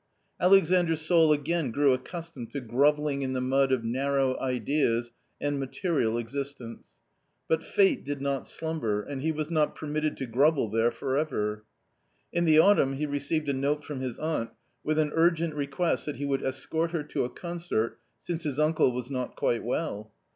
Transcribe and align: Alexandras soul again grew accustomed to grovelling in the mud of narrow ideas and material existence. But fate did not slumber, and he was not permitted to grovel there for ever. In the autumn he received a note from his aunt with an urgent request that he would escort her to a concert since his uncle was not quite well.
Alexandras 0.41 0.97
soul 0.97 1.31
again 1.31 1.69
grew 1.69 1.93
accustomed 1.93 2.49
to 2.49 2.59
grovelling 2.59 3.21
in 3.21 3.33
the 3.33 3.39
mud 3.39 3.71
of 3.71 3.83
narrow 3.83 4.35
ideas 4.39 5.11
and 5.39 5.59
material 5.59 6.17
existence. 6.17 6.87
But 7.47 7.61
fate 7.63 8.03
did 8.03 8.19
not 8.19 8.47
slumber, 8.47 9.03
and 9.03 9.21
he 9.21 9.31
was 9.31 9.51
not 9.51 9.75
permitted 9.75 10.17
to 10.17 10.25
grovel 10.25 10.69
there 10.71 10.89
for 10.89 11.19
ever. 11.19 11.65
In 12.33 12.45
the 12.45 12.57
autumn 12.57 12.93
he 12.93 13.05
received 13.05 13.47
a 13.47 13.53
note 13.53 13.83
from 13.85 13.99
his 14.01 14.17
aunt 14.17 14.49
with 14.83 14.97
an 14.97 15.11
urgent 15.13 15.53
request 15.53 16.07
that 16.07 16.15
he 16.17 16.25
would 16.25 16.41
escort 16.41 16.89
her 16.93 17.03
to 17.03 17.23
a 17.23 17.29
concert 17.29 17.99
since 18.21 18.41
his 18.41 18.59
uncle 18.59 18.91
was 18.91 19.11
not 19.11 19.35
quite 19.35 19.63
well. 19.63 20.11